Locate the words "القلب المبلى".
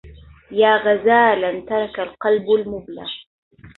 1.99-3.05